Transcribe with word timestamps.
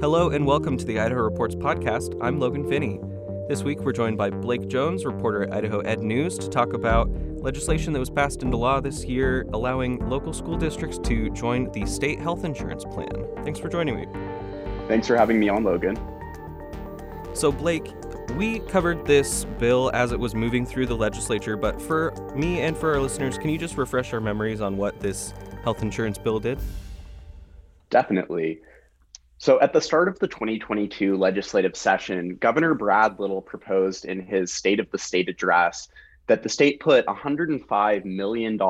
Hello 0.00 0.30
and 0.30 0.46
welcome 0.46 0.78
to 0.78 0.84
the 0.86 0.98
Idaho 0.98 1.20
Reports 1.20 1.54
podcast. 1.54 2.16
I'm 2.22 2.40
Logan 2.40 2.66
Finney. 2.66 2.98
This 3.50 3.62
week 3.62 3.80
we're 3.80 3.92
joined 3.92 4.16
by 4.16 4.30
Blake 4.30 4.66
Jones, 4.66 5.04
reporter 5.04 5.42
at 5.42 5.52
Idaho 5.52 5.80
Ed 5.80 6.00
News, 6.00 6.38
to 6.38 6.48
talk 6.48 6.72
about 6.72 7.10
legislation 7.42 7.92
that 7.92 7.98
was 7.98 8.08
passed 8.08 8.42
into 8.42 8.56
law 8.56 8.80
this 8.80 9.04
year 9.04 9.46
allowing 9.52 9.98
local 10.08 10.32
school 10.32 10.56
districts 10.56 10.98
to 11.00 11.28
join 11.32 11.70
the 11.72 11.84
state 11.84 12.18
health 12.18 12.44
insurance 12.46 12.82
plan. 12.86 13.10
Thanks 13.44 13.58
for 13.58 13.68
joining 13.68 13.94
me. 13.94 14.06
Thanks 14.88 15.06
for 15.06 15.18
having 15.18 15.38
me 15.38 15.50
on, 15.50 15.64
Logan. 15.64 15.98
So, 17.34 17.52
Blake, 17.52 17.92
we 18.38 18.60
covered 18.60 19.04
this 19.04 19.44
bill 19.58 19.90
as 19.92 20.12
it 20.12 20.18
was 20.18 20.34
moving 20.34 20.64
through 20.64 20.86
the 20.86 20.96
legislature, 20.96 21.58
but 21.58 21.78
for 21.78 22.14
me 22.34 22.62
and 22.62 22.74
for 22.74 22.94
our 22.94 23.00
listeners, 23.02 23.36
can 23.36 23.50
you 23.50 23.58
just 23.58 23.76
refresh 23.76 24.14
our 24.14 24.20
memories 24.20 24.62
on 24.62 24.78
what 24.78 24.98
this 24.98 25.34
health 25.62 25.82
insurance 25.82 26.16
bill 26.16 26.40
did? 26.40 26.58
Definitely. 27.90 28.62
So, 29.40 29.58
at 29.62 29.72
the 29.72 29.80
start 29.80 30.06
of 30.08 30.18
the 30.18 30.28
2022 30.28 31.16
legislative 31.16 31.74
session, 31.74 32.36
Governor 32.36 32.74
Brad 32.74 33.18
Little 33.18 33.40
proposed 33.40 34.04
in 34.04 34.20
his 34.20 34.52
State 34.52 34.78
of 34.78 34.90
the 34.90 34.98
State 34.98 35.30
address 35.30 35.88
that 36.26 36.42
the 36.42 36.48
state 36.50 36.78
put 36.78 37.06
$105 37.06 38.04
million 38.04 38.60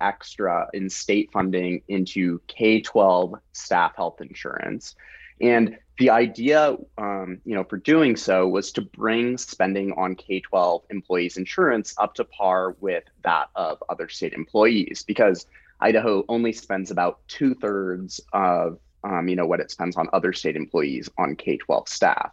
extra 0.00 0.68
in 0.74 0.90
state 0.90 1.30
funding 1.32 1.80
into 1.86 2.40
K 2.48 2.80
12 2.80 3.36
staff 3.52 3.94
health 3.94 4.20
insurance. 4.20 4.96
And 5.40 5.78
the 6.00 6.10
idea, 6.10 6.76
um, 6.98 7.40
you 7.44 7.54
know, 7.54 7.62
for 7.62 7.76
doing 7.76 8.16
so 8.16 8.48
was 8.48 8.72
to 8.72 8.82
bring 8.82 9.38
spending 9.38 9.92
on 9.92 10.16
K 10.16 10.40
12 10.40 10.82
employees' 10.90 11.36
insurance 11.36 11.94
up 11.98 12.14
to 12.16 12.24
par 12.24 12.72
with 12.80 13.04
that 13.22 13.50
of 13.54 13.80
other 13.88 14.08
state 14.08 14.32
employees, 14.32 15.04
because 15.06 15.46
Idaho 15.80 16.24
only 16.28 16.52
spends 16.52 16.90
about 16.90 17.20
two 17.28 17.54
thirds 17.54 18.20
of 18.32 18.80
um, 19.06 19.28
you 19.28 19.36
know, 19.36 19.46
what 19.46 19.60
it 19.60 19.70
spends 19.70 19.96
on 19.96 20.08
other 20.12 20.32
state 20.32 20.56
employees 20.56 21.08
on 21.16 21.36
K-12 21.36 21.88
staff. 21.88 22.32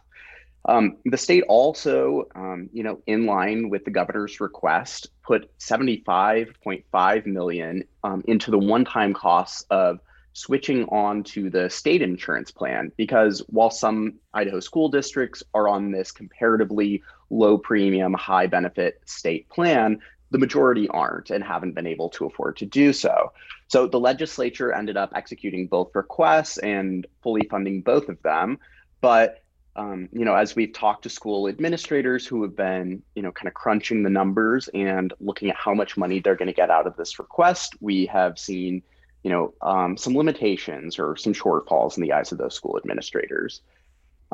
Um, 0.66 0.96
the 1.04 1.18
state 1.18 1.44
also, 1.46 2.24
um, 2.34 2.70
you 2.72 2.82
know, 2.82 3.00
in 3.06 3.26
line 3.26 3.68
with 3.68 3.84
the 3.84 3.90
governor's 3.90 4.40
request, 4.40 5.08
put 5.22 5.56
75.5 5.58 7.26
million 7.26 7.84
um, 8.02 8.24
into 8.26 8.50
the 8.50 8.58
one-time 8.58 9.12
costs 9.12 9.66
of 9.70 10.00
switching 10.32 10.84
on 10.86 11.22
to 11.22 11.48
the 11.48 11.70
state 11.70 12.02
insurance 12.02 12.50
plan 12.50 12.90
because 12.96 13.40
while 13.48 13.70
some 13.70 14.14
Idaho 14.32 14.58
school 14.58 14.88
districts 14.88 15.44
are 15.52 15.68
on 15.68 15.92
this 15.92 16.10
comparatively 16.10 17.02
low 17.30 17.56
premium, 17.56 18.14
high 18.14 18.48
benefit 18.48 19.00
state 19.04 19.48
plan, 19.48 20.00
the 20.34 20.38
majority 20.38 20.88
aren't 20.88 21.30
and 21.30 21.44
haven't 21.44 21.76
been 21.76 21.86
able 21.86 22.08
to 22.08 22.26
afford 22.26 22.56
to 22.56 22.66
do 22.66 22.92
so. 22.92 23.32
So 23.68 23.86
the 23.86 24.00
legislature 24.00 24.72
ended 24.72 24.96
up 24.96 25.12
executing 25.14 25.68
both 25.68 25.94
requests 25.94 26.58
and 26.58 27.06
fully 27.22 27.46
funding 27.48 27.82
both 27.82 28.08
of 28.08 28.20
them. 28.22 28.58
But 29.00 29.44
um, 29.76 30.08
you 30.12 30.24
know, 30.24 30.34
as 30.34 30.56
we've 30.56 30.72
talked 30.72 31.04
to 31.04 31.08
school 31.08 31.46
administrators 31.46 32.26
who 32.26 32.42
have 32.42 32.56
been, 32.56 33.00
you 33.14 33.22
know, 33.22 33.30
kind 33.30 33.46
of 33.46 33.54
crunching 33.54 34.02
the 34.02 34.10
numbers 34.10 34.66
and 34.74 35.14
looking 35.20 35.50
at 35.50 35.56
how 35.56 35.72
much 35.72 35.96
money 35.96 36.18
they're 36.18 36.34
going 36.34 36.48
to 36.48 36.52
get 36.52 36.68
out 36.68 36.88
of 36.88 36.96
this 36.96 37.20
request, 37.20 37.76
we 37.80 38.06
have 38.06 38.36
seen, 38.36 38.82
you 39.22 39.30
know, 39.30 39.54
um, 39.62 39.96
some 39.96 40.16
limitations 40.16 40.98
or 40.98 41.16
some 41.16 41.32
shortfalls 41.32 41.96
in 41.96 42.02
the 42.02 42.12
eyes 42.12 42.32
of 42.32 42.38
those 42.38 42.56
school 42.56 42.76
administrators. 42.76 43.60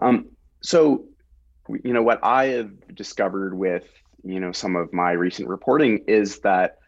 Um, 0.01 0.29
so, 0.63 1.05
you 1.85 1.93
know, 1.93 2.03
what 2.03 2.21
I 2.23 2.47
have 2.47 2.95
discovered 2.95 3.53
with, 3.53 3.85
you 4.25 4.41
know, 4.41 4.53
some 4.53 4.77
of 4.77 4.93
my 4.93 5.13
recent 5.13 5.49
reporting 5.49 6.05
is 6.07 6.41
that 6.41 6.79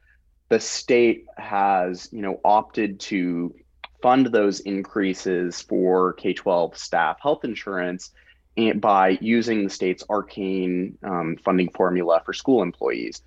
the 0.48 0.60
state 0.60 1.24
has, 1.36 2.08
you 2.12 2.22
know, 2.22 2.40
opted 2.44 3.00
to 3.00 3.54
fund 4.02 4.26
those 4.26 4.60
increases 4.60 5.62
for 5.62 6.12
K-12 6.14 6.76
staff 6.76 7.18
health 7.22 7.44
insurance 7.44 8.10
and 8.56 8.80
by 8.80 9.16
using 9.20 9.64
the 9.64 9.70
state's 9.70 10.04
arcane 10.10 10.98
um, 11.02 11.36
funding 11.42 11.70
formula 11.70 12.20
for 12.24 12.32
school 12.32 12.62
employees. 12.62 13.22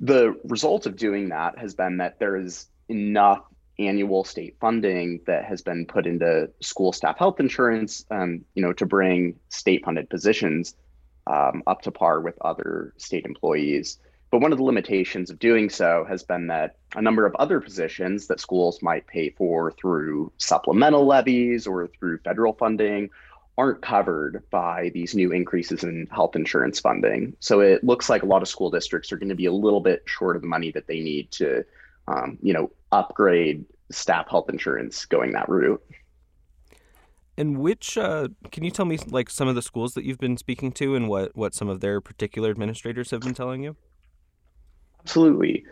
The 0.00 0.34
result 0.44 0.86
of 0.86 0.96
doing 0.96 1.30
that 1.30 1.58
has 1.58 1.74
been 1.74 1.98
that 1.98 2.18
there 2.18 2.36
is 2.36 2.66
enough 2.88 3.42
annual 3.78 4.24
state 4.24 4.56
funding 4.60 5.20
that 5.26 5.44
has 5.44 5.62
been 5.62 5.86
put 5.86 6.06
into 6.06 6.50
school 6.60 6.92
staff 6.92 7.18
health 7.18 7.40
insurance, 7.40 8.04
um, 8.10 8.44
you 8.54 8.62
know, 8.62 8.72
to 8.74 8.84
bring 8.84 9.36
state-funded 9.48 10.10
positions 10.10 10.74
um, 11.26 11.62
up 11.66 11.82
to 11.82 11.90
par 11.90 12.20
with 12.20 12.34
other 12.40 12.92
state 12.96 13.24
employees. 13.24 13.98
But 14.30 14.40
one 14.40 14.52
of 14.52 14.58
the 14.58 14.64
limitations 14.64 15.28
of 15.28 15.38
doing 15.38 15.68
so 15.68 16.06
has 16.08 16.22
been 16.22 16.46
that 16.46 16.76
a 16.96 17.02
number 17.02 17.26
of 17.26 17.34
other 17.34 17.60
positions 17.60 18.28
that 18.28 18.40
schools 18.40 18.80
might 18.80 19.06
pay 19.06 19.28
for 19.28 19.72
through 19.72 20.32
supplemental 20.38 21.06
levies 21.06 21.66
or 21.66 21.86
through 21.86 22.18
federal 22.18 22.54
funding 22.54 23.10
aren't 23.58 23.82
covered 23.82 24.42
by 24.50 24.90
these 24.94 25.14
new 25.14 25.32
increases 25.32 25.84
in 25.84 26.08
health 26.10 26.34
insurance 26.34 26.80
funding. 26.80 27.36
So 27.40 27.60
it 27.60 27.84
looks 27.84 28.08
like 28.08 28.22
a 28.22 28.26
lot 28.26 28.40
of 28.40 28.48
school 28.48 28.70
districts 28.70 29.12
are 29.12 29.18
going 29.18 29.28
to 29.28 29.34
be 29.34 29.46
a 29.46 29.52
little 29.52 29.80
bit 29.80 30.02
short 30.06 30.36
of 30.36 30.42
the 30.42 30.48
money 30.48 30.72
that 30.72 30.86
they 30.86 31.00
need 31.00 31.30
to, 31.32 31.64
um, 32.08 32.38
you 32.40 32.54
know, 32.54 32.70
upgrade 32.90 33.66
staff 33.90 34.30
health 34.30 34.48
insurance 34.48 35.04
going 35.04 35.32
that 35.32 35.50
route. 35.50 35.82
And 37.36 37.58
which 37.58 37.96
uh, 37.96 38.28
can 38.50 38.62
you 38.62 38.70
tell 38.70 38.84
me 38.84 38.98
like 39.08 39.30
some 39.30 39.48
of 39.48 39.54
the 39.54 39.62
schools 39.62 39.94
that 39.94 40.04
you've 40.04 40.18
been 40.18 40.36
speaking 40.36 40.70
to 40.72 40.94
and 40.94 41.08
what 41.08 41.34
what 41.34 41.54
some 41.54 41.68
of 41.68 41.80
their 41.80 42.00
particular 42.00 42.50
administrators 42.50 43.10
have 43.10 43.20
been 43.20 43.34
telling 43.34 43.62
you? 43.62 43.76
Absolutely. 45.00 45.64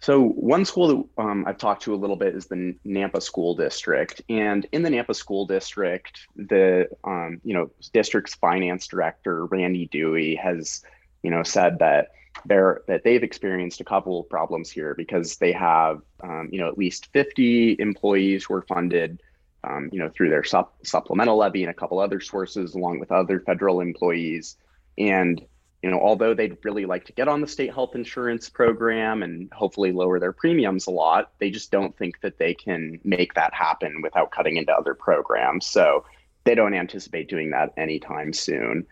So 0.00 0.22
one 0.22 0.64
school 0.66 0.88
that 0.88 1.22
um, 1.22 1.44
I've 1.46 1.56
talked 1.56 1.82
to 1.84 1.94
a 1.94 1.96
little 1.96 2.16
bit 2.16 2.34
is 2.34 2.46
the 2.46 2.76
Nampa 2.86 3.22
School 3.22 3.54
District, 3.54 4.20
and 4.28 4.66
in 4.72 4.82
the 4.82 4.90
Nampa 4.90 5.16
School 5.16 5.46
District, 5.46 6.26
the 6.36 6.88
um, 7.04 7.40
you 7.44 7.54
know 7.54 7.70
district's 7.92 8.34
finance 8.34 8.86
director 8.86 9.46
Randy 9.46 9.86
Dewey 9.86 10.34
has 10.36 10.82
you 11.22 11.30
know 11.30 11.42
said 11.42 11.78
that 11.78 12.08
they're 12.44 12.82
that 12.88 13.04
they've 13.04 13.22
experienced 13.22 13.80
a 13.80 13.84
couple 13.84 14.20
of 14.20 14.28
problems 14.28 14.70
here 14.70 14.94
because 14.94 15.36
they 15.38 15.52
have 15.52 16.02
um, 16.22 16.50
you 16.52 16.60
know 16.60 16.68
at 16.68 16.76
least 16.76 17.08
50 17.12 17.76
employees 17.78 18.44
who 18.44 18.54
are 18.54 18.62
funded 18.62 19.20
um, 19.66 19.88
you 19.92 19.98
know 19.98 20.08
through 20.08 20.30
their 20.30 20.44
sup- 20.44 20.76
supplemental 20.84 21.36
levy 21.36 21.62
and 21.62 21.70
a 21.70 21.74
couple 21.74 21.98
other 21.98 22.20
sources 22.20 22.74
along 22.74 22.98
with 22.98 23.10
other 23.12 23.40
federal 23.40 23.80
employees 23.80 24.56
and 24.98 25.44
you 25.82 25.92
know, 25.92 26.00
although 26.00 26.34
they'd 26.34 26.56
really 26.64 26.84
like 26.84 27.04
to 27.04 27.12
get 27.12 27.28
on 27.28 27.40
the 27.40 27.46
state 27.46 27.72
health 27.72 27.94
insurance 27.94 28.48
program 28.48 29.22
and 29.22 29.52
hopefully 29.52 29.92
lower 29.92 30.18
their 30.18 30.32
premiums 30.32 30.86
a 30.86 30.90
lot, 30.90 31.32
they 31.38 31.48
just 31.48 31.70
don't 31.70 31.96
think 31.96 32.20
that 32.22 32.38
they 32.38 32.54
can 32.54 32.98
make 33.04 33.34
that 33.34 33.54
happen 33.54 34.02
without 34.02 34.32
cutting 34.32 34.56
into 34.56 34.72
other 34.72 34.94
programs. 34.94 35.64
So 35.64 36.04
they 36.42 36.56
don't 36.56 36.74
anticipate 36.74 37.28
doing 37.28 37.50
that 37.50 37.72
anytime 37.76 38.32
soon. 38.32 38.84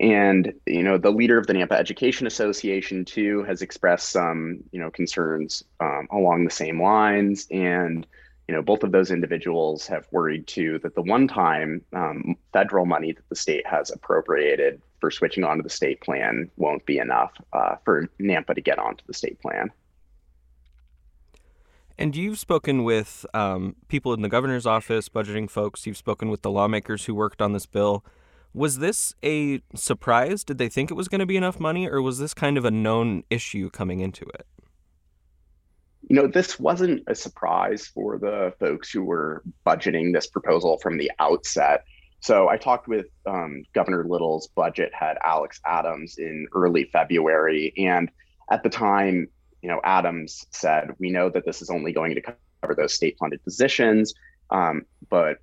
And 0.00 0.54
you 0.66 0.82
know, 0.82 0.98
the 0.98 1.12
leader 1.12 1.38
of 1.38 1.46
the 1.46 1.52
Nampa 1.52 1.74
Education 1.74 2.26
Association 2.26 3.04
too 3.04 3.44
has 3.44 3.62
expressed 3.62 4.08
some 4.08 4.64
you 4.72 4.80
know 4.80 4.90
concerns 4.90 5.62
um, 5.78 6.08
along 6.10 6.44
the 6.44 6.50
same 6.50 6.82
lines. 6.82 7.46
And 7.52 8.06
you 8.48 8.54
know, 8.54 8.62
both 8.62 8.82
of 8.82 8.92
those 8.92 9.10
individuals 9.10 9.86
have 9.86 10.06
worried 10.10 10.46
too 10.46 10.78
that 10.82 10.94
the 10.94 11.02
one-time 11.02 11.82
um, 11.94 12.36
federal 12.52 12.84
money 12.84 13.12
that 13.12 13.28
the 13.28 13.36
state 13.36 13.66
has 13.66 13.90
appropriated 13.90 14.82
for 15.00 15.10
switching 15.10 15.44
onto 15.44 15.62
the 15.62 15.70
state 15.70 16.00
plan 16.00 16.50
won't 16.56 16.84
be 16.84 16.98
enough 16.98 17.32
uh, 17.52 17.76
for 17.84 18.08
Nampa 18.20 18.54
to 18.54 18.60
get 18.60 18.78
onto 18.78 19.04
the 19.06 19.14
state 19.14 19.40
plan. 19.40 19.70
And 21.96 22.16
you've 22.16 22.38
spoken 22.38 22.84
with 22.84 23.24
um, 23.34 23.76
people 23.88 24.12
in 24.14 24.22
the 24.22 24.28
governor's 24.28 24.66
office, 24.66 25.08
budgeting 25.08 25.48
folks. 25.48 25.86
You've 25.86 25.96
spoken 25.96 26.28
with 26.28 26.42
the 26.42 26.50
lawmakers 26.50 27.04
who 27.04 27.14
worked 27.14 27.40
on 27.40 27.52
this 27.52 27.66
bill. 27.66 28.04
Was 28.52 28.78
this 28.78 29.14
a 29.24 29.60
surprise? 29.74 30.44
Did 30.44 30.58
they 30.58 30.68
think 30.68 30.90
it 30.90 30.94
was 30.94 31.08
going 31.08 31.20
to 31.20 31.26
be 31.26 31.36
enough 31.36 31.60
money, 31.60 31.88
or 31.88 32.02
was 32.02 32.18
this 32.18 32.34
kind 32.34 32.58
of 32.58 32.64
a 32.64 32.70
known 32.70 33.22
issue 33.30 33.70
coming 33.70 34.00
into 34.00 34.24
it? 34.26 34.46
You 36.08 36.16
know, 36.16 36.26
this 36.26 36.58
wasn't 36.58 37.02
a 37.06 37.14
surprise 37.14 37.86
for 37.86 38.18
the 38.18 38.52
folks 38.58 38.90
who 38.90 39.02
were 39.02 39.42
budgeting 39.66 40.12
this 40.12 40.26
proposal 40.26 40.78
from 40.78 40.98
the 40.98 41.10
outset. 41.18 41.84
So 42.20 42.48
I 42.48 42.56
talked 42.56 42.88
with 42.88 43.06
um, 43.26 43.64
Governor 43.74 44.04
Little's 44.08 44.48
budget 44.48 44.92
head, 44.94 45.16
Alex 45.22 45.60
Adams, 45.64 46.16
in 46.18 46.46
early 46.54 46.84
February. 46.92 47.72
And 47.76 48.10
at 48.50 48.62
the 48.62 48.70
time, 48.70 49.28
you 49.62 49.68
know, 49.68 49.80
Adams 49.84 50.46
said, 50.50 50.90
we 50.98 51.10
know 51.10 51.30
that 51.30 51.44
this 51.44 51.62
is 51.62 51.70
only 51.70 51.92
going 51.92 52.14
to 52.14 52.22
cover 52.62 52.74
those 52.74 52.94
state 52.94 53.16
funded 53.18 53.42
positions. 53.42 54.14
Um, 54.50 54.82
but, 55.08 55.38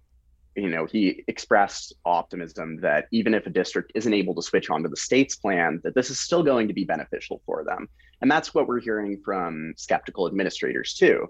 you 0.55 0.69
know, 0.69 0.85
he 0.85 1.23
expressed 1.27 1.93
optimism 2.05 2.77
that 2.81 3.05
even 3.11 3.33
if 3.33 3.45
a 3.45 3.49
district 3.49 3.91
isn't 3.95 4.13
able 4.13 4.35
to 4.35 4.41
switch 4.41 4.69
onto 4.69 4.89
the 4.89 4.97
state's 4.97 5.35
plan, 5.35 5.79
that 5.83 5.95
this 5.95 6.09
is 6.09 6.19
still 6.19 6.43
going 6.43 6.67
to 6.67 6.73
be 6.73 6.83
beneficial 6.83 7.41
for 7.45 7.63
them. 7.63 7.87
And 8.21 8.29
that's 8.29 8.53
what 8.53 8.67
we're 8.67 8.81
hearing 8.81 9.21
from 9.23 9.73
skeptical 9.77 10.27
administrators 10.27 10.93
too 10.93 11.27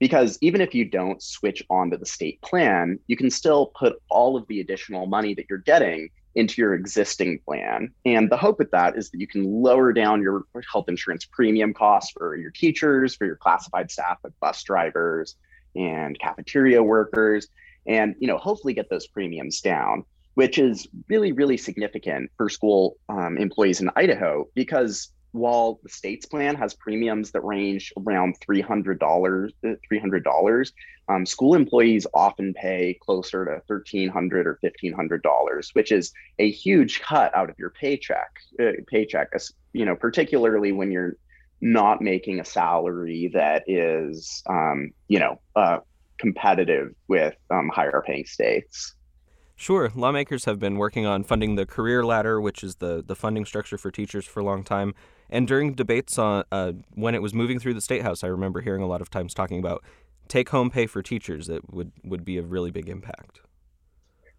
because 0.00 0.38
even 0.40 0.60
if 0.62 0.74
you 0.74 0.84
don't 0.86 1.22
switch 1.22 1.62
onto 1.70 1.96
the 1.96 2.06
state 2.06 2.40
plan, 2.40 2.98
you 3.06 3.16
can 3.16 3.30
still 3.30 3.66
put 3.78 4.02
all 4.08 4.36
of 4.36 4.48
the 4.48 4.60
additional 4.60 5.06
money 5.06 5.34
that 5.34 5.44
you're 5.48 5.58
getting 5.58 6.08
into 6.34 6.60
your 6.60 6.74
existing 6.74 7.38
plan. 7.40 7.92
And 8.06 8.30
the 8.30 8.36
hope 8.36 8.58
with 8.58 8.70
that 8.70 8.96
is 8.96 9.10
that 9.10 9.20
you 9.20 9.26
can 9.26 9.44
lower 9.44 9.92
down 9.92 10.22
your 10.22 10.44
health 10.72 10.88
insurance 10.88 11.26
premium 11.26 11.74
costs 11.74 12.12
for 12.12 12.34
your 12.36 12.50
teachers, 12.50 13.14
for 13.14 13.26
your 13.26 13.36
classified 13.36 13.90
staff 13.90 14.18
like 14.24 14.32
bus 14.40 14.62
drivers 14.62 15.36
and 15.76 16.18
cafeteria 16.18 16.82
workers, 16.82 17.48
and 17.90 18.14
you 18.20 18.28
know, 18.28 18.38
hopefully 18.38 18.72
get 18.72 18.88
those 18.88 19.06
premiums 19.06 19.60
down. 19.60 20.04
which 20.34 20.58
is 20.58 20.88
really, 21.08 21.32
really 21.32 21.56
significant 21.56 22.30
for 22.36 22.48
school 22.48 22.96
um, 23.08 23.36
employees 23.36 23.80
in 23.80 23.90
Idaho 23.96 24.46
because 24.54 25.12
while 25.32 25.80
the 25.82 25.88
state's 25.88 26.26
plan 26.26 26.54
has 26.54 26.72
premiums 26.74 27.32
that 27.32 27.42
range 27.42 27.92
around 27.98 28.36
$300, 28.40 28.98
$300, 29.92 30.72
um, 31.08 31.26
school 31.26 31.54
employees 31.54 32.06
often 32.14 32.54
pay 32.54 32.96
closer 33.00 33.44
to 33.44 33.72
$1,300 33.72 34.46
or 34.46 34.58
$1,500, 34.64 35.74
which 35.74 35.92
is 35.92 36.12
a 36.38 36.50
huge 36.50 37.00
cut 37.00 37.34
out 37.34 37.50
of 37.50 37.58
your 37.58 37.70
paycheck, 37.70 38.30
uh, 38.60 38.72
paycheck, 38.86 39.28
you 39.72 39.84
know, 39.84 39.96
particularly 39.96 40.72
when 40.72 40.90
you're 40.90 41.16
not 41.60 42.00
making 42.00 42.40
a 42.40 42.44
salary 42.44 43.30
that 43.34 43.64
is, 43.66 44.42
um, 44.48 44.90
you 45.08 45.18
know, 45.18 45.40
uh, 45.54 45.78
competitive 46.20 46.94
with 47.08 47.34
um, 47.50 47.70
higher 47.74 48.02
paying 48.06 48.26
states. 48.26 48.94
Sure. 49.56 49.90
Lawmakers 49.94 50.44
have 50.44 50.58
been 50.58 50.76
working 50.76 51.04
on 51.04 51.22
funding 51.22 51.54
the 51.56 51.66
career 51.66 52.04
ladder, 52.04 52.40
which 52.40 52.62
is 52.62 52.76
the, 52.76 53.02
the 53.06 53.14
funding 53.14 53.44
structure 53.44 53.76
for 53.76 53.90
teachers 53.90 54.24
for 54.24 54.40
a 54.40 54.44
long 54.44 54.64
time. 54.64 54.94
And 55.28 55.46
during 55.46 55.74
debates 55.74 56.18
on 56.18 56.44
uh, 56.50 56.72
when 56.94 57.14
it 57.14 57.22
was 57.22 57.34
moving 57.34 57.58
through 57.58 57.74
the 57.74 57.80
state 57.80 58.02
house, 58.02 58.24
I 58.24 58.28
remember 58.28 58.60
hearing 58.62 58.82
a 58.82 58.86
lot 58.86 59.02
of 59.02 59.10
times 59.10 59.34
talking 59.34 59.58
about 59.58 59.84
take 60.28 60.48
home 60.48 60.70
pay 60.70 60.86
for 60.86 61.02
teachers 61.02 61.46
that 61.48 61.72
would, 61.72 61.92
would 62.04 62.24
be 62.24 62.38
a 62.38 62.42
really 62.42 62.70
big 62.70 62.88
impact. 62.88 63.40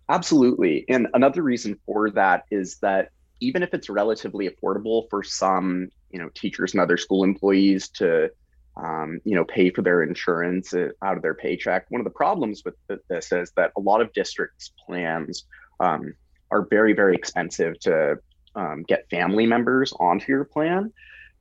Absolutely. 0.09 0.85
And 0.89 1.07
another 1.13 1.43
reason 1.43 1.79
for 1.85 2.09
that 2.11 2.45
is 2.49 2.77
that 2.79 3.09
even 3.41 3.63
if 3.63 3.73
it's 3.73 3.89
relatively 3.89 4.49
affordable 4.49 5.09
for 5.09 5.23
some, 5.23 5.89
you 6.09 6.19
know, 6.19 6.29
teachers 6.33 6.73
and 6.73 6.81
other 6.81 6.97
school 6.97 7.23
employees 7.23 7.89
to, 7.89 8.29
um, 8.77 9.19
you 9.25 9.35
know, 9.35 9.43
pay 9.43 9.69
for 9.69 9.81
their 9.81 10.03
insurance 10.03 10.73
uh, 10.73 10.89
out 11.03 11.17
of 11.17 11.23
their 11.23 11.33
paycheck, 11.33 11.85
one 11.89 12.01
of 12.01 12.05
the 12.05 12.11
problems 12.11 12.63
with 12.63 12.75
this 13.09 13.31
is 13.31 13.51
that 13.57 13.71
a 13.77 13.81
lot 13.81 14.01
of 14.01 14.13
districts' 14.13 14.71
plans 14.85 15.45
um, 15.79 16.13
are 16.51 16.67
very, 16.69 16.93
very 16.93 17.15
expensive 17.15 17.79
to 17.81 18.17
um, 18.55 18.83
get 18.83 19.09
family 19.09 19.45
members 19.45 19.93
onto 19.99 20.31
your 20.31 20.45
plan. 20.45 20.91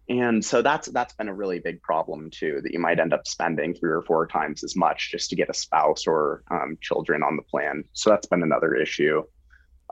And 0.08 0.44
so 0.44 0.60
that's 0.60 0.88
that's 0.88 1.14
been 1.14 1.28
a 1.28 1.34
really 1.34 1.60
big 1.60 1.80
problem 1.82 2.30
too. 2.30 2.60
That 2.64 2.72
you 2.72 2.80
might 2.80 2.98
end 2.98 3.12
up 3.12 3.28
spending 3.28 3.74
three 3.74 3.92
or 3.92 4.02
four 4.02 4.26
times 4.26 4.64
as 4.64 4.74
much 4.74 5.12
just 5.12 5.30
to 5.30 5.36
get 5.36 5.48
a 5.48 5.54
spouse 5.54 6.04
or 6.06 6.42
um, 6.50 6.78
children 6.80 7.22
on 7.22 7.36
the 7.36 7.42
plan. 7.42 7.84
So 7.92 8.10
that's 8.10 8.26
been 8.26 8.42
another 8.42 8.74
issue. 8.74 9.22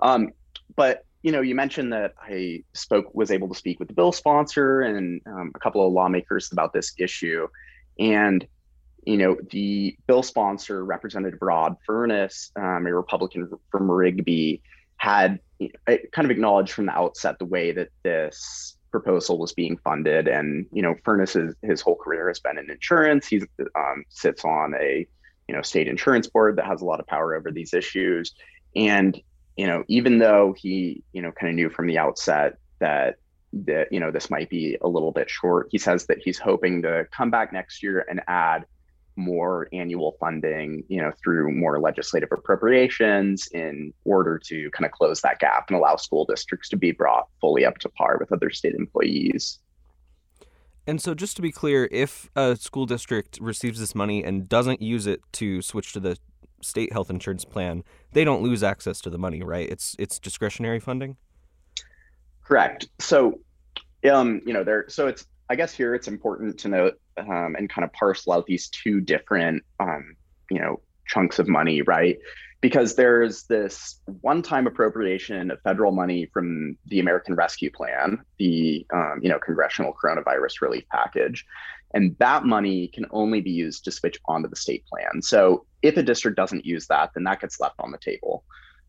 Um, 0.03 0.31
but 0.75 1.05
you 1.29 1.33
know, 1.33 1.43
you 1.43 1.55
mentioned 1.55 1.93
that 1.93 2.15
I 2.19 2.65
spoke 2.73 3.15
was 3.15 3.31
able 3.31 3.49
to 3.49 3.55
speak 3.55 3.79
with 3.79 3.89
the 3.89 3.95
bill 3.95 4.13
sponsor 4.13 4.81
and 4.81 5.21
um, 5.27 5.53
a 5.55 5.59
couple 5.59 5.87
of 5.87 5.93
lawmakers 5.93 6.51
about 6.53 6.73
this 6.73 6.95
issue, 6.97 7.49
and 7.99 8.47
you 9.05 9.19
know, 9.19 9.37
the 9.51 9.95
bill 10.07 10.23
sponsor, 10.23 10.83
Representative 10.83 11.39
Rod 11.43 11.77
Furniss, 11.87 12.51
um, 12.57 12.87
a 12.87 12.95
Republican 12.95 13.51
from 13.71 13.91
Rigby, 13.91 14.63
had 14.97 15.39
kind 15.59 16.25
of 16.25 16.31
acknowledged 16.31 16.73
from 16.73 16.87
the 16.87 16.93
outset 16.93 17.39
the 17.39 17.45
way 17.45 17.73
that 17.73 17.91
this 18.05 18.79
proposal 18.91 19.39
was 19.39 19.53
being 19.53 19.77
funded. 19.85 20.29
And 20.29 20.65
you 20.73 20.81
know, 20.81 20.95
Furniss's 21.05 21.55
his 21.61 21.83
whole 21.83 21.97
career 21.97 22.29
has 22.29 22.41
been 22.41 22.57
in 22.57 22.71
insurance. 22.71 23.27
He 23.27 23.43
um, 23.77 24.03
sits 24.09 24.47
on 24.47 24.73
a 24.81 25.07
you 25.47 25.55
know 25.55 25.61
state 25.61 25.89
insurance 25.89 26.27
board 26.27 26.57
that 26.57 26.65
has 26.65 26.81
a 26.81 26.87
lot 26.87 27.01
of 27.01 27.07
power 27.07 27.35
over 27.35 27.51
these 27.51 27.75
issues. 27.75 28.33
And 28.75 29.21
you 29.59 29.67
know, 29.67 29.85
even 29.89 30.19
though 30.19 30.55
he 30.57 31.03
you 31.13 31.21
know 31.21 31.33
kind 31.33 31.51
of 31.51 31.57
knew 31.57 31.69
from 31.69 31.89
the 31.89 31.99
outset 31.99 32.59
that 32.79 33.17
that 33.53 33.93
you 33.93 33.99
know 33.99 34.11
this 34.11 34.31
might 34.31 34.49
be 34.49 34.79
a 34.81 34.89
little 34.89 35.11
bit 35.11 35.29
short, 35.29 35.69
he 35.71 35.79
says 35.79 36.07
that 36.07 36.19
he's 36.25 36.39
hoping 36.39 36.81
to 36.83 37.07
come 37.11 37.31
back 37.31 37.53
next 37.53 37.83
year 37.83 38.07
and 38.09 38.23
add 38.29 38.65
more 39.17 39.69
annual 39.73 40.17
funding, 40.21 40.85
you 40.87 41.03
know, 41.03 41.11
through 41.21 41.53
more 41.53 41.81
legislative 41.81 42.29
appropriations 42.31 43.49
in 43.49 43.93
order 44.05 44.39
to 44.39 44.71
kind 44.71 44.87
of 44.87 44.93
close 44.93 45.21
that 45.23 45.41
gap 45.41 45.65
and 45.69 45.77
allow 45.77 45.97
school 45.97 46.25
districts 46.25 46.69
to 46.69 46.77
be 46.77 46.93
brought 46.93 47.27
fully 47.41 47.65
up 47.65 47.79
to 47.79 47.89
par 47.89 48.17
with 48.21 48.31
other 48.33 48.51
state 48.51 48.77
employees. 48.77 49.59
And 50.87 51.03
so, 51.03 51.15
just 51.15 51.35
to 51.35 51.43
be 51.43 51.51
clear, 51.51 51.89
if 51.91 52.31
a 52.37 52.55
school 52.55 52.87
district 52.87 53.39
receives 53.43 53.81
this 53.81 53.95
money 53.95 54.23
and 54.23 54.49
doesn't 54.49 54.81
use 54.81 55.09
it 55.09 55.21
to 55.33 55.61
switch 55.63 55.93
to 55.95 56.01
the 56.01 56.17
state 56.63 56.93
health 56.93 57.11
insurance 57.11 57.45
plan, 57.45 57.85
they 58.13 58.25
don't 58.25 58.43
lose 58.43 58.63
access 58.63 59.01
to 59.03 59.11
the 59.11 59.19
money, 59.19 59.43
right? 59.43 59.69
It's 59.69 59.95
it's 59.99 60.19
discretionary 60.19 60.81
funding. 60.81 61.17
Correct. 62.45 62.89
So, 62.99 63.41
um, 64.11 64.41
you 64.47 64.53
know, 64.53 64.65
there. 64.65 64.87
So 64.89 65.07
it's 65.07 65.27
I 65.51 65.57
guess 65.57 65.73
here 65.73 65.95
it's 65.95 66.09
important 66.09 66.59
to 66.61 66.69
note 66.69 67.01
um, 67.17 67.55
and 67.57 67.69
kind 67.69 67.85
of 67.85 67.93
parcel 67.93 68.33
out 68.33 68.47
these 68.47 68.69
two 68.69 69.01
different, 69.01 69.63
um, 69.81 70.15
you 70.51 70.59
know, 70.59 70.81
chunks 71.07 71.39
of 71.39 71.49
money, 71.49 71.83
right? 71.83 72.19
Because 72.61 72.97
there's 72.97 73.45
this 73.45 74.01
one-time 74.21 74.67
appropriation 74.67 75.51
of 75.51 75.61
federal 75.63 75.93
money 75.93 76.29
from 76.33 76.77
the 76.87 76.99
American 77.01 77.35
Rescue 77.35 77.71
Plan, 77.71 78.19
the 78.39 78.85
um, 78.93 79.21
you 79.23 79.29
know 79.29 79.39
congressional 79.39 79.95
coronavirus 79.95 80.61
relief 80.61 80.85
package, 80.91 81.47
and 81.95 82.17
that 82.19 82.45
money 82.45 82.89
can 82.89 83.07
only 83.11 83.41
be 83.41 83.51
used 83.51 83.85
to 83.85 83.93
switch 83.93 84.19
onto 84.27 84.49
the 84.49 84.57
state 84.57 84.85
plan. 84.87 85.23
So 85.23 85.67
if 85.83 85.97
a 85.97 86.03
district 86.03 86.37
doesn't 86.37 86.67
use 86.67 86.87
that, 86.89 87.11
then 87.15 87.25
that 87.25 87.41
gets 87.41 87.61
left 87.61 87.77
on 87.79 87.91
the 87.91 87.99
table, 87.99 88.45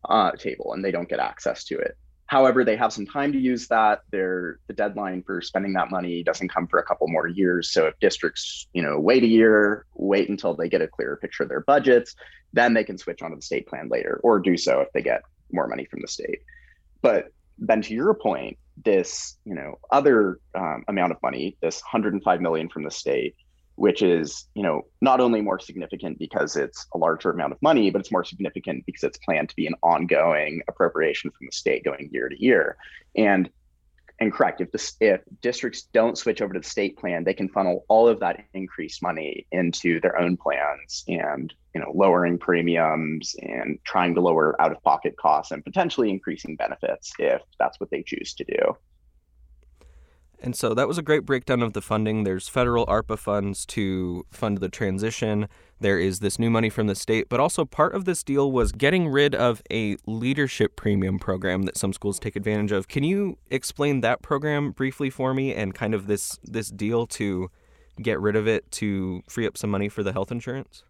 uh, 0.08 0.32
table, 0.32 0.72
and 0.74 0.84
they 0.84 0.90
don't 0.90 1.08
get 1.08 1.18
access 1.18 1.64
to 1.64 1.78
it. 1.78 1.96
However, 2.26 2.64
they 2.64 2.76
have 2.76 2.92
some 2.92 3.06
time 3.06 3.32
to 3.32 3.40
use 3.40 3.66
that. 3.68 4.02
The 4.12 4.56
deadline 4.74 5.24
for 5.24 5.40
spending 5.40 5.72
that 5.72 5.90
money 5.90 6.22
doesn't 6.22 6.48
come 6.48 6.68
for 6.68 6.78
a 6.78 6.84
couple 6.84 7.08
more 7.08 7.26
years. 7.26 7.72
So 7.72 7.86
if 7.86 7.98
districts, 7.98 8.68
you 8.72 8.82
know, 8.82 9.00
wait 9.00 9.24
a 9.24 9.26
year, 9.26 9.84
wait 9.94 10.28
until 10.28 10.54
they 10.54 10.68
get 10.68 10.80
a 10.80 10.86
clearer 10.86 11.16
picture 11.16 11.42
of 11.42 11.48
their 11.48 11.62
budgets, 11.62 12.14
then 12.52 12.72
they 12.72 12.84
can 12.84 12.98
switch 12.98 13.20
onto 13.20 13.34
the 13.34 13.42
state 13.42 13.66
plan 13.66 13.88
later, 13.88 14.20
or 14.22 14.38
do 14.38 14.56
so 14.56 14.80
if 14.80 14.92
they 14.92 15.02
get 15.02 15.22
more 15.50 15.66
money 15.66 15.86
from 15.86 16.02
the 16.02 16.08
state. 16.08 16.40
But 17.02 17.32
then 17.60 17.82
to 17.82 17.94
your 17.94 18.14
point, 18.14 18.58
this, 18.84 19.36
you 19.44 19.54
know, 19.54 19.78
other 19.92 20.38
um, 20.54 20.84
amount 20.88 21.12
of 21.12 21.18
money, 21.22 21.56
this 21.60 21.82
105 21.82 22.40
million 22.40 22.68
from 22.68 22.82
the 22.82 22.90
state, 22.90 23.34
which 23.80 24.02
is 24.02 24.46
you 24.54 24.62
know 24.62 24.82
not 25.00 25.20
only 25.20 25.40
more 25.40 25.58
significant 25.58 26.18
because 26.18 26.54
it's 26.54 26.86
a 26.94 26.98
larger 26.98 27.30
amount 27.30 27.50
of 27.50 27.62
money 27.62 27.88
but 27.88 27.98
it's 27.98 28.12
more 28.12 28.24
significant 28.24 28.84
because 28.84 29.02
it's 29.02 29.16
planned 29.18 29.48
to 29.48 29.56
be 29.56 29.66
an 29.66 29.74
ongoing 29.82 30.60
appropriation 30.68 31.30
from 31.30 31.46
the 31.46 31.52
state 31.52 31.82
going 31.82 32.10
year 32.12 32.28
to 32.28 32.42
year. 32.42 32.76
And 33.16 33.48
and 34.20 34.32
correct. 34.32 34.60
If 34.60 34.70
the 34.70 34.92
if 35.00 35.20
districts 35.40 35.82
don't 35.94 36.16
switch 36.16 36.42
over 36.42 36.52
to 36.52 36.60
the 36.60 36.68
state 36.68 36.98
plan 36.98 37.24
they 37.24 37.34
can 37.34 37.48
funnel 37.48 37.84
all 37.88 38.06
of 38.06 38.20
that 38.20 38.44
increased 38.54 39.02
money 39.02 39.46
into 39.50 40.00
their 40.00 40.18
own 40.18 40.36
plans 40.36 41.04
and 41.08 41.52
you 41.74 41.80
know 41.80 41.90
lowering 41.94 42.38
premiums 42.38 43.34
and 43.40 43.78
trying 43.84 44.14
to 44.14 44.20
lower 44.20 44.60
out 44.60 44.72
of 44.72 44.82
pocket 44.82 45.16
costs 45.16 45.52
and 45.52 45.64
potentially 45.64 46.10
increasing 46.10 46.54
benefits 46.56 47.12
if 47.18 47.40
that's 47.58 47.80
what 47.80 47.90
they 47.90 48.02
choose 48.02 48.34
to 48.34 48.44
do 48.44 48.76
and 50.42 50.56
so 50.56 50.74
that 50.74 50.88
was 50.88 50.98
a 50.98 51.02
great 51.02 51.24
breakdown 51.24 51.62
of 51.62 51.72
the 51.72 51.82
funding. 51.82 52.24
There's 52.24 52.48
federal 52.48 52.86
ARPA 52.86 53.18
funds 53.18 53.66
to 53.66 54.24
fund 54.30 54.58
the 54.58 54.68
transition. 54.68 55.48
There 55.80 55.98
is 55.98 56.20
this 56.20 56.38
new 56.38 56.50
money 56.50 56.68
from 56.68 56.86
the 56.86 56.94
state, 56.94 57.28
but 57.28 57.40
also 57.40 57.64
part 57.64 57.94
of 57.94 58.04
this 58.04 58.22
deal 58.22 58.50
was 58.52 58.72
getting 58.72 59.08
rid 59.08 59.34
of 59.34 59.62
a 59.70 59.96
leadership 60.06 60.76
premium 60.76 61.18
program 61.18 61.62
that 61.62 61.76
some 61.76 61.92
schools 61.92 62.18
take 62.18 62.36
advantage 62.36 62.72
of. 62.72 62.88
Can 62.88 63.04
you 63.04 63.38
explain 63.50 64.00
that 64.02 64.22
program 64.22 64.72
briefly 64.72 65.10
for 65.10 65.32
me 65.34 65.54
and 65.54 65.74
kind 65.74 65.94
of 65.94 66.06
this 66.06 66.38
this 66.42 66.70
deal 66.70 67.06
to 67.08 67.50
get 68.02 68.20
rid 68.20 68.36
of 68.36 68.46
it 68.46 68.70
to 68.72 69.22
free 69.28 69.46
up 69.46 69.56
some 69.56 69.70
money 69.70 69.88
for 69.88 70.02
the 70.02 70.12
health 70.12 70.30
insurance? 70.30 70.84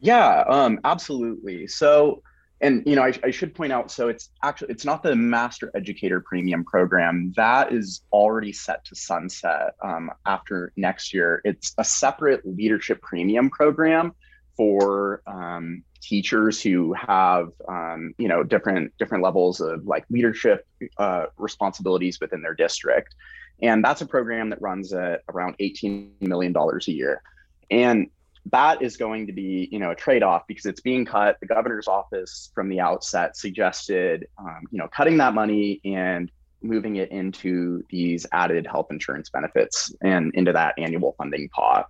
Yeah, 0.00 0.44
um, 0.48 0.80
absolutely. 0.84 1.68
So 1.68 2.22
and 2.62 2.82
you 2.86 2.94
know 2.94 3.02
I, 3.02 3.12
I, 3.24 3.30
should 3.30 3.54
point 3.54 3.72
out 3.72 3.90
so 3.90 4.08
it's 4.08 4.30
actually 4.42 4.70
it's 4.70 4.84
not 4.84 5.02
the 5.02 5.14
master 5.16 5.70
educator 5.74 6.20
premium 6.20 6.64
program. 6.64 7.32
That 7.36 7.72
is 7.72 8.02
already 8.12 8.52
set 8.52 8.84
to 8.86 8.94
sunset 8.94 9.74
um, 9.82 10.10
after 10.24 10.72
next 10.76 11.12
year. 11.12 11.42
It's 11.44 11.74
a 11.76 11.84
separate 11.84 12.46
leadership 12.46 13.02
premium 13.02 13.50
program 13.50 14.14
for 14.56 15.22
um, 15.26 15.82
teachers 16.00 16.62
who 16.62 16.94
have 16.94 17.48
um, 17.68 18.14
you 18.16 18.28
know 18.28 18.44
different 18.44 18.92
different 18.96 19.24
levels 19.24 19.60
of 19.60 19.84
like 19.84 20.04
leadership 20.08 20.66
uh, 20.98 21.26
responsibilities 21.36 22.18
within 22.20 22.42
their 22.42 22.54
district. 22.54 23.14
And 23.60 23.84
that's 23.84 24.00
a 24.00 24.06
program 24.06 24.50
that 24.50 24.60
runs 24.62 24.92
at 24.92 25.22
around 25.28 25.56
18 25.58 26.14
million 26.20 26.52
dollars 26.52 26.88
a 26.88 26.92
year. 26.92 27.22
And 27.70 28.08
that 28.50 28.82
is 28.82 28.96
going 28.96 29.26
to 29.26 29.32
be 29.32 29.68
you 29.70 29.78
know 29.78 29.90
a 29.90 29.94
trade-off 29.94 30.46
because 30.46 30.66
it's 30.66 30.80
being 30.80 31.04
cut. 31.04 31.38
The 31.40 31.46
governor's 31.46 31.88
office 31.88 32.50
from 32.54 32.68
the 32.68 32.80
outset 32.80 33.36
suggested 33.36 34.26
um, 34.38 34.62
you 34.70 34.78
know 34.78 34.88
cutting 34.88 35.16
that 35.18 35.34
money 35.34 35.80
and 35.84 36.30
moving 36.62 36.96
it 36.96 37.10
into 37.10 37.82
these 37.90 38.26
added 38.32 38.66
health 38.66 38.86
insurance 38.90 39.30
benefits 39.30 39.92
and 40.00 40.32
into 40.34 40.52
that 40.52 40.74
annual 40.78 41.14
funding 41.18 41.48
pot. 41.48 41.88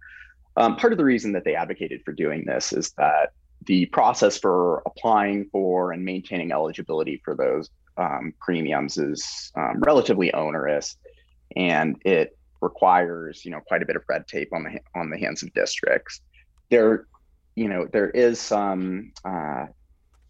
Um, 0.57 0.77
part 0.77 0.93
of 0.93 0.99
the 0.99 1.05
reason 1.05 1.33
that 1.33 1.45
they 1.45 1.55
advocated 1.55 2.03
for 2.05 2.13
doing 2.13 2.45
this 2.47 2.73
is 2.73 2.93
that 2.93 3.33
the 3.67 3.87
process 3.87 4.39
for 4.39 4.83
applying 4.87 5.49
for 5.51 5.93
and 5.93 6.05
maintaining 6.05 6.53
eligibility 6.53 7.21
for 7.25 7.35
those 7.35 7.71
um, 7.97 8.35
premiums 8.41 8.99
is 8.99 9.53
um, 9.57 9.81
relatively 9.81 10.33
onerous 10.33 10.97
and 11.57 12.01
it 12.05 12.37
requires 12.61 13.45
you 13.45 13.51
know 13.51 13.61
quite 13.67 13.83
a 13.83 13.87
bit 13.87 13.97
of 13.97 14.03
red 14.09 14.27
tape 14.27 14.49
on 14.53 14.65
the 14.65 14.81
on 14.99 15.11
the 15.11 15.19
hands 15.19 15.43
of 15.43 15.53
districts 15.53 16.21
there, 16.73 17.07
you 17.55 17.69
know, 17.69 17.87
there 17.93 18.11
is 18.11 18.41
some 18.41 19.13
uh, 19.25 19.67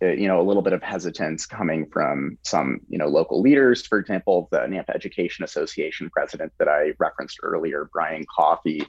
uh, 0.03 0.09
you 0.09 0.27
know 0.27 0.41
a 0.41 0.43
little 0.43 0.63
bit 0.63 0.73
of 0.73 0.83
hesitance 0.83 1.47
coming 1.47 1.87
from 1.87 2.37
some 2.43 2.81
you 2.89 2.99
know 2.99 3.07
local 3.07 3.41
leaders. 3.41 3.87
For 3.87 3.99
example, 3.99 4.49
the 4.51 4.59
Nampa 4.59 4.91
Education 4.95 5.45
Association 5.45 6.11
president 6.11 6.53
that 6.59 6.69
I 6.69 6.95
referenced 6.99 7.39
earlier, 7.43 7.89
Brian 7.93 8.25
Coffey, 8.35 8.85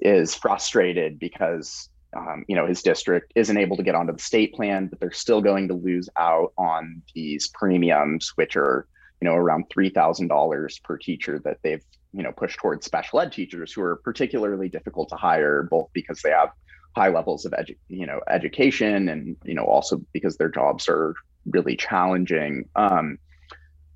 is 0.00 0.34
frustrated 0.34 1.20
because 1.20 1.88
um, 2.16 2.44
you 2.48 2.56
know 2.56 2.66
his 2.66 2.82
district 2.82 3.32
isn't 3.36 3.56
able 3.56 3.76
to 3.76 3.84
get 3.84 3.94
onto 3.94 4.12
the 4.12 4.22
state 4.22 4.52
plan, 4.54 4.88
but 4.88 4.98
they're 4.98 5.12
still 5.12 5.40
going 5.40 5.68
to 5.68 5.74
lose 5.74 6.08
out 6.16 6.52
on 6.58 7.02
these 7.14 7.48
premiums, 7.54 8.32
which 8.34 8.56
are 8.56 8.88
you 9.22 9.28
know 9.28 9.36
around 9.36 9.66
three 9.70 9.90
thousand 9.90 10.26
dollars 10.26 10.80
per 10.82 10.98
teacher 10.98 11.40
that 11.44 11.58
they've 11.62 11.84
you 12.12 12.24
know 12.24 12.32
pushed 12.32 12.58
towards 12.58 12.84
special 12.84 13.20
ed 13.20 13.30
teachers 13.30 13.72
who 13.72 13.82
are 13.82 13.96
particularly 14.02 14.68
difficult 14.68 15.08
to 15.10 15.16
hire, 15.16 15.62
both 15.70 15.88
because 15.92 16.20
they 16.22 16.30
have 16.30 16.50
high 16.96 17.08
levels 17.08 17.44
of 17.44 17.52
edu- 17.52 17.76
you 17.88 18.06
know 18.06 18.20
education 18.28 19.08
and 19.08 19.36
you 19.44 19.54
know 19.54 19.64
also 19.64 20.00
because 20.12 20.36
their 20.36 20.48
jobs 20.48 20.88
are 20.88 21.14
really 21.46 21.76
challenging. 21.76 22.68
Um, 22.74 23.18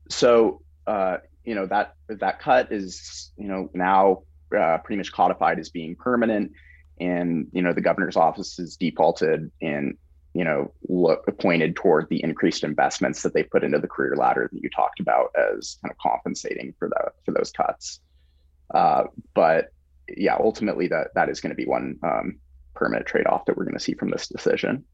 so 0.09 0.63
uh, 0.87 1.19
you 1.45 1.55
know 1.55 1.67
that 1.67 1.95
that 2.09 2.41
cut 2.41 2.73
is 2.73 3.33
you 3.37 3.49
know 3.49 3.71
now 3.75 4.23
uh, 4.57 4.79
pretty 4.79 4.97
much 4.97 5.13
codified 5.13 5.59
as 5.59 5.71
being 5.71 5.97
permanent 5.97 6.53
and 7.01 7.49
you 7.53 7.63
know 7.63 7.73
the 7.73 7.81
governor's 7.81 8.17
office 8.17 8.59
is 8.59 8.77
defaulted 8.77 9.51
and 9.61 9.97
you 10.33 10.45
know 10.45 10.73
look 10.89 11.27
pointed 11.41 11.75
toward 11.75 12.09
the 12.09 12.23
increased 12.23 12.65
investments 12.65 13.23
that 13.23 13.35
they 13.35 13.43
put 13.43 13.65
into 13.65 13.79
the 13.79 13.89
career 13.89 14.15
ladder 14.17 14.49
that 14.53 14.63
you 14.63 14.71
talked 14.71 15.01
about 15.01 15.35
as 15.37 15.79
kind 15.83 15.91
of 15.91 15.99
compensating 15.99 16.75
for 16.79 16.89
that 16.89 17.13
for 17.25 17.33
those 17.33 17.51
cuts 17.51 18.01
uh, 18.75 19.05
but 19.35 19.73
yeah 20.17 20.37
ultimately 20.39 20.87
that 20.87 21.09
that 21.15 21.29
is 21.29 21.41
going 21.41 21.51
to 21.51 21.57
be 21.57 21.67
one 21.67 21.99
um, 22.03 22.39
permanent 22.75 23.07
trade-off 23.07 23.45
that 23.47 23.57
we're 23.57 23.65
going 23.65 23.77
to 23.77 23.81
see 23.81 23.95
from 23.95 24.11
this 24.11 24.29
decision 24.29 24.85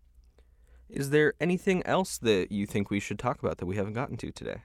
is 0.89 1.11
there 1.11 1.35
anything 1.41 1.85
else 1.87 2.19
that 2.19 2.51
you 2.51 2.67
think 2.67 2.91
we 2.91 3.01
should 3.01 3.19
talk 3.19 3.39
about 3.39 3.59
that 3.59 3.67
we 3.67 3.77
haven't 3.77 3.95
gotten 3.95 4.17
to 4.17 4.31
today 4.31 4.63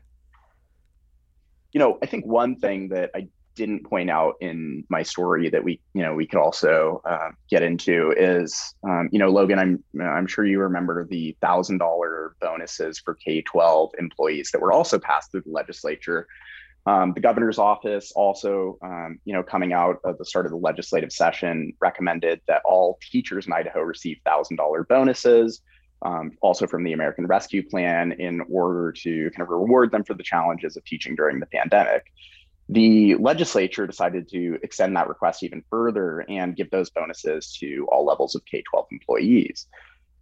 you 1.72 1.80
know 1.80 1.98
i 2.02 2.06
think 2.06 2.26
one 2.26 2.56
thing 2.56 2.90
that 2.90 3.12
i 3.16 3.28
didn't 3.56 3.86
point 3.86 4.10
out 4.10 4.36
in 4.42 4.84
my 4.90 5.02
story 5.02 5.50
that 5.50 5.64
we 5.64 5.80
you 5.94 6.02
know 6.02 6.14
we 6.14 6.28
could 6.28 6.40
also 6.40 7.02
uh, 7.06 7.30
get 7.50 7.64
into 7.64 8.14
is 8.18 8.76
um, 8.84 9.10
you 9.12 9.20
know 9.20 9.30
Logan 9.30 9.58
I'm 9.58 9.84
I'm 10.02 10.28
sure 10.28 10.46
you 10.46 10.60
remember 10.60 11.08
the 11.10 11.36
thousand 11.42 11.80
dollar 11.80 12.36
bonuses 12.42 13.00
for 13.00 13.16
K 13.16 13.42
twelve 13.42 13.92
employees 13.98 14.52
that 14.52 14.62
were 14.62 14.72
also 14.72 15.00
passed 15.00 15.32
through 15.32 15.42
the 15.42 15.52
legislature. 15.52 16.28
Um, 16.88 17.14
the 17.14 17.20
governor's 17.20 17.58
office 17.58 18.12
also, 18.16 18.78
um, 18.84 19.20
you 19.26 19.34
know, 19.34 19.42
coming 19.42 19.74
out 19.74 19.98
of 20.04 20.18
the 20.18 20.26
start 20.26 20.46
of 20.46 20.52
the 20.52 20.58
legislative 20.58 21.12
session, 21.12 21.74
recommended 21.80 22.42
that 22.48 22.62
all 22.64 23.00
teachers 23.12 23.48
in 23.48 23.54
Idaho 23.54 23.82
receive 23.82 24.18
thousand 24.26 24.58
dollar 24.58 24.84
bonuses. 24.84 25.62
Um, 26.02 26.34
also 26.42 26.68
from 26.68 26.84
the 26.84 26.94
American 26.94 27.26
Rescue 27.26 27.68
Plan 27.68 28.12
in 28.12 28.42
order 28.52 28.92
to 28.92 29.32
kind 29.32 29.42
of 29.42 29.50
reward 29.50 29.92
them 29.92 30.04
for 30.04 30.14
the 30.14 30.24
challenges 30.24 30.78
of 30.78 30.84
teaching 30.86 31.16
during 31.16 31.40
the 31.40 31.48
pandemic 31.48 32.12
the 32.70 33.16
legislature 33.16 33.86
decided 33.86 34.28
to 34.30 34.58
extend 34.64 34.96
that 34.96 35.08
request 35.08 35.44
even 35.44 35.64
further 35.70 36.26
and 36.28 36.56
give 36.56 36.72
those 36.72 36.90
bonuses 36.90 37.56
to 37.60 37.88
all 37.92 38.06
levels 38.06 38.36
of 38.36 38.44
K 38.46 38.64
12 38.70 38.88
employees. 38.92 39.68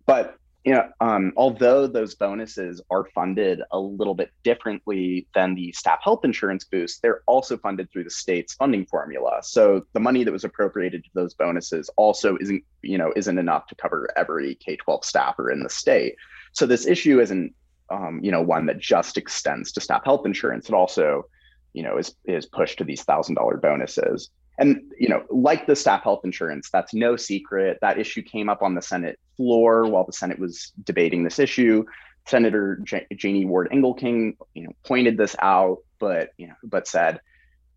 But 0.06 0.36
you 0.64 0.74
know, 0.74 0.90
um, 1.02 1.34
although 1.36 1.88
those 1.88 2.16
bonuses 2.16 2.82
are 2.90 3.06
funded 3.14 3.62
a 3.72 3.80
little 3.80 4.16
bit 4.16 4.32
differently 4.44 5.28
than 5.36 5.56
the 5.56 5.72
staff 5.74 6.00
health 6.02 6.24
insurance 6.24 6.64
boost, 6.64 7.02
they're 7.02 7.22
also 7.28 7.58
funded 7.58 7.92
through 7.92 8.06
the 8.06 8.10
state's 8.10 8.54
funding 8.54 8.86
formula. 8.86 9.40
So 9.44 9.86
the 9.92 10.00
money 10.00 10.24
that 10.24 10.32
was 10.32 10.46
appropriated 10.46 11.04
to 11.04 11.10
those 11.14 11.34
bonuses 11.34 11.90
also 11.98 12.38
isn't, 12.40 12.64
you 12.82 12.98
know, 12.98 13.12
isn't 13.16 13.38
enough 13.38 13.68
to 13.68 13.76
cover 13.76 14.10
every 14.16 14.56
K-12 14.56 15.04
staffer 15.04 15.52
in 15.52 15.64
the 15.64 15.70
state. 15.70 16.16
So 16.54 16.66
this 16.66 16.88
issue 16.88 17.20
isn't, 17.20 17.54
um, 17.90 18.22
you 18.24 18.32
know, 18.32 18.42
one 18.42 18.66
that 18.68 18.80
just 18.80 19.18
extends 19.18 19.74
to 19.74 19.82
staff 19.82 20.06
health 20.06 20.26
insurance. 20.26 20.70
It 20.70 20.76
also 20.76 21.26
you 21.74 21.84
know 21.84 21.98
is 21.98 22.16
is 22.26 22.46
pushed 22.46 22.78
to 22.78 22.84
these 22.84 23.04
thousand 23.04 23.36
dollar 23.36 23.58
bonuses 23.58 24.30
and 24.58 24.82
you 25.00 25.10
know 25.10 25.24
like 25.30 25.66
the 25.66 25.76
staff 25.76 26.04
health 26.04 26.22
insurance 26.24 26.70
that's 26.72 26.94
no 26.94 27.16
secret. 27.16 27.78
That 27.82 28.00
issue 28.00 28.22
came 28.22 28.50
up 28.50 28.62
on 28.62 28.76
the 28.76 28.82
senate 28.82 29.20
floor 29.36 29.86
while 29.86 30.06
the 30.06 30.14
senate 30.14 30.40
was 30.40 30.72
debating 30.84 31.24
this 31.24 31.40
issue. 31.40 31.86
Senator 32.26 32.80
J- 32.84 33.08
Janie 33.16 33.46
Ward 33.46 33.70
Engelking 33.72 34.38
you 34.54 34.64
know 34.64 34.72
pointed 34.86 35.18
this 35.18 35.36
out 35.42 35.80
but 36.00 36.30
you 36.38 36.48
know 36.48 36.56
but 36.64 36.88
said 36.88 37.20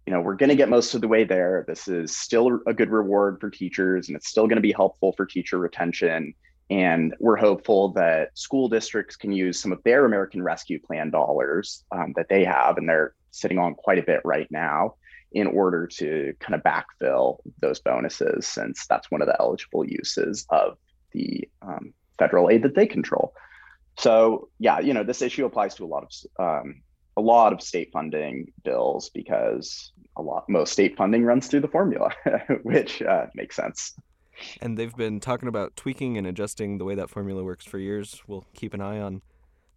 you 0.06 0.12
know 0.12 0.20
we're 0.20 0.36
going 0.36 0.50
to 0.50 0.56
get 0.56 0.68
most 0.68 0.94
of 0.94 1.00
the 1.00 1.08
way 1.08 1.24
there. 1.24 1.64
This 1.66 1.88
is 1.88 2.16
still 2.16 2.60
a 2.66 2.74
good 2.74 2.90
reward 2.90 3.40
for 3.40 3.50
teachers 3.50 4.08
and 4.08 4.16
it's 4.16 4.28
still 4.28 4.46
going 4.46 4.56
to 4.56 4.62
be 4.62 4.72
helpful 4.72 5.12
for 5.12 5.26
teacher 5.26 5.58
retention. 5.58 6.34
And 6.68 7.14
we're 7.20 7.36
hopeful 7.36 7.90
that 7.90 8.36
school 8.36 8.68
districts 8.68 9.14
can 9.14 9.30
use 9.30 9.60
some 9.60 9.70
of 9.70 9.82
their 9.84 10.04
American 10.04 10.42
Rescue 10.42 10.80
Plan 10.80 11.10
dollars 11.10 11.84
um, 11.92 12.12
that 12.16 12.28
they 12.28 12.44
have, 12.44 12.76
and 12.76 12.88
they're 12.88 13.14
sitting 13.30 13.56
on 13.56 13.76
quite 13.76 14.00
a 14.00 14.02
bit 14.02 14.20
right 14.24 14.50
now 14.50 14.96
in 15.36 15.46
order 15.46 15.86
to 15.86 16.32
kind 16.40 16.54
of 16.54 16.62
backfill 16.62 17.40
those 17.60 17.78
bonuses, 17.78 18.46
since 18.46 18.86
that's 18.86 19.10
one 19.10 19.20
of 19.20 19.28
the 19.28 19.36
eligible 19.38 19.84
uses 19.86 20.46
of 20.48 20.78
the 21.12 21.46
um, 21.60 21.92
federal 22.18 22.48
aid 22.48 22.62
that 22.62 22.74
they 22.74 22.86
control. 22.86 23.34
So 23.98 24.48
yeah, 24.58 24.80
you 24.80 24.94
know, 24.94 25.04
this 25.04 25.20
issue 25.20 25.44
applies 25.44 25.74
to 25.74 25.84
a 25.84 25.86
lot 25.86 26.04
of 26.04 26.62
um, 26.64 26.80
a 27.18 27.20
lot 27.20 27.52
of 27.52 27.60
state 27.60 27.90
funding 27.92 28.50
bills 28.64 29.10
because 29.10 29.92
a 30.16 30.22
lot 30.22 30.48
most 30.48 30.72
state 30.72 30.96
funding 30.96 31.22
runs 31.22 31.48
through 31.48 31.60
the 31.60 31.68
formula, 31.68 32.10
which 32.62 33.02
uh, 33.02 33.26
makes 33.34 33.56
sense. 33.56 33.92
And 34.62 34.78
they've 34.78 34.96
been 34.96 35.20
talking 35.20 35.48
about 35.48 35.76
tweaking 35.76 36.16
and 36.16 36.26
adjusting 36.26 36.78
the 36.78 36.86
way 36.86 36.94
that 36.94 37.10
formula 37.10 37.44
works 37.44 37.66
for 37.66 37.78
years. 37.78 38.22
We'll 38.26 38.46
keep 38.54 38.72
an 38.72 38.80
eye 38.80 39.00
on 39.00 39.20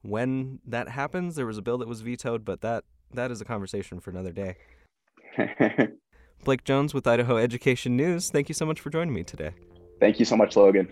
when 0.03 0.59
that 0.65 0.87
happens. 0.87 1.35
There 1.35 1.45
was 1.45 1.57
a 1.57 1.61
bill 1.61 1.79
that 1.79 1.87
was 1.89 1.99
vetoed, 1.99 2.45
but 2.45 2.61
that 2.61 2.85
that 3.13 3.29
is 3.29 3.41
a 3.41 3.45
conversation 3.45 3.99
for 3.99 4.09
another 4.09 4.31
day. 4.31 4.55
Blake 6.43 6.63
Jones 6.63 6.93
with 6.93 7.05
Idaho 7.07 7.37
Education 7.37 7.95
News. 7.95 8.29
Thank 8.29 8.49
you 8.49 8.55
so 8.55 8.65
much 8.65 8.79
for 8.79 8.89
joining 8.89 9.13
me 9.13 9.23
today. 9.23 9.51
Thank 9.99 10.19
you 10.19 10.25
so 10.25 10.37
much, 10.37 10.55
Logan. 10.55 10.87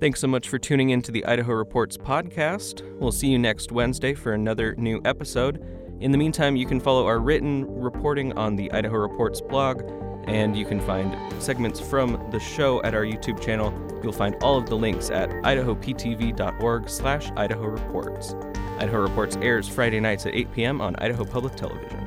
Thanks 0.00 0.20
so 0.20 0.26
much 0.26 0.48
for 0.48 0.58
tuning 0.58 0.90
in 0.90 1.02
to 1.02 1.12
the 1.12 1.24
Idaho 1.24 1.52
Reports 1.52 1.96
podcast. 1.96 2.82
We'll 2.98 3.12
see 3.12 3.28
you 3.28 3.38
next 3.38 3.72
Wednesday 3.72 4.14
for 4.14 4.32
another 4.32 4.74
new 4.76 5.00
episode. 5.04 5.64
In 6.00 6.10
the 6.10 6.18
meantime, 6.18 6.56
you 6.56 6.66
can 6.66 6.80
follow 6.80 7.06
our 7.06 7.20
written 7.20 7.64
reporting 7.66 8.32
on 8.34 8.56
the 8.56 8.70
Idaho 8.72 8.96
Reports 8.96 9.40
blog, 9.40 9.82
and 10.26 10.56
you 10.56 10.66
can 10.66 10.80
find 10.80 11.16
segments 11.42 11.80
from 11.80 12.28
the 12.30 12.40
show 12.40 12.82
at 12.82 12.94
our 12.94 13.04
YouTube 13.04 13.40
channel. 13.40 13.72
You'll 14.02 14.12
find 14.12 14.34
all 14.42 14.58
of 14.58 14.66
the 14.66 14.74
links 14.74 15.10
at 15.10 15.30
idahoptv.org 15.30 16.88
slash 16.88 17.30
Idaho 17.36 17.66
Reports. 17.66 18.34
Idaho 18.78 19.00
Reports 19.00 19.36
airs 19.36 19.68
Friday 19.68 20.00
nights 20.00 20.26
at 20.26 20.34
8 20.34 20.52
p.m. 20.52 20.80
on 20.80 20.96
Idaho 20.96 21.24
Public 21.24 21.54
Television. 21.54 22.03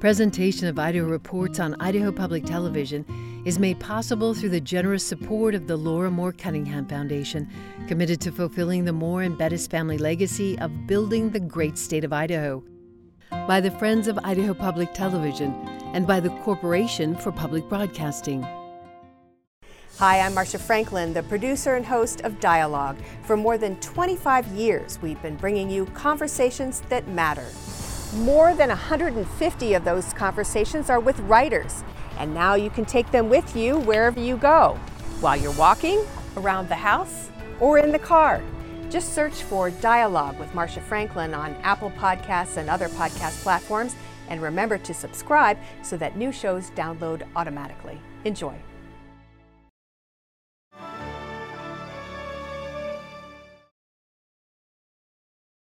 Presentation 0.00 0.68
of 0.68 0.78
Idaho 0.78 1.06
Reports 1.06 1.58
on 1.58 1.74
Idaho 1.80 2.12
Public 2.12 2.44
Television 2.44 3.42
is 3.46 3.58
made 3.58 3.80
possible 3.80 4.34
through 4.34 4.50
the 4.50 4.60
generous 4.60 5.02
support 5.02 5.54
of 5.54 5.66
the 5.66 5.76
Laura 5.76 6.10
Moore 6.10 6.32
Cunningham 6.32 6.86
Foundation, 6.86 7.48
committed 7.88 8.20
to 8.20 8.30
fulfilling 8.30 8.84
the 8.84 8.92
Moore 8.92 9.22
and 9.22 9.38
Bettis 9.38 9.66
family 9.66 9.96
legacy 9.96 10.58
of 10.58 10.86
building 10.86 11.30
the 11.30 11.40
great 11.40 11.78
state 11.78 12.04
of 12.04 12.12
Idaho. 12.12 12.62
By 13.30 13.62
the 13.62 13.70
Friends 13.70 14.06
of 14.06 14.18
Idaho 14.22 14.52
Public 14.52 14.92
Television 14.92 15.54
and 15.94 16.06
by 16.06 16.20
the 16.20 16.30
Corporation 16.44 17.16
for 17.16 17.32
Public 17.32 17.66
Broadcasting. 17.66 18.46
Hi, 19.98 20.20
I'm 20.20 20.34
Marcia 20.34 20.58
Franklin, 20.58 21.14
the 21.14 21.22
producer 21.22 21.74
and 21.74 21.86
host 21.86 22.20
of 22.20 22.38
Dialogue. 22.38 22.98
For 23.22 23.34
more 23.34 23.56
than 23.56 23.80
25 23.80 24.46
years, 24.48 25.00
we've 25.00 25.20
been 25.22 25.36
bringing 25.36 25.70
you 25.70 25.86
conversations 25.86 26.82
that 26.90 27.08
matter. 27.08 27.46
More 28.14 28.54
than 28.54 28.68
150 28.68 29.74
of 29.74 29.84
those 29.84 30.12
conversations 30.14 30.88
are 30.90 31.00
with 31.00 31.18
writers, 31.20 31.82
and 32.18 32.32
now 32.32 32.54
you 32.54 32.70
can 32.70 32.84
take 32.84 33.10
them 33.10 33.28
with 33.28 33.56
you 33.56 33.78
wherever 33.80 34.20
you 34.20 34.36
go, 34.36 34.78
while 35.20 35.36
you're 35.36 35.52
walking, 35.52 36.02
around 36.36 36.68
the 36.68 36.76
house, 36.76 37.30
or 37.58 37.78
in 37.78 37.90
the 37.90 37.98
car. 37.98 38.42
Just 38.90 39.12
search 39.12 39.42
for 39.42 39.70
Dialogue 39.70 40.38
with 40.38 40.54
Marcia 40.54 40.80
Franklin 40.80 41.34
on 41.34 41.54
Apple 41.62 41.90
Podcasts 41.90 42.56
and 42.56 42.70
other 42.70 42.88
podcast 42.90 43.42
platforms, 43.42 43.96
and 44.28 44.40
remember 44.40 44.78
to 44.78 44.94
subscribe 44.94 45.58
so 45.82 45.96
that 45.96 46.16
new 46.16 46.30
shows 46.30 46.70
download 46.70 47.22
automatically. 47.34 48.00
Enjoy. 48.24 48.54